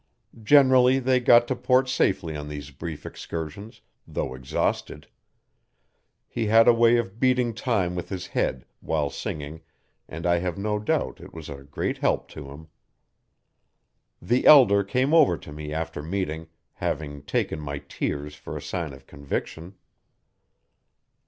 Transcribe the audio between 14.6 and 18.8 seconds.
came over to me after meeting, having taken my tears for a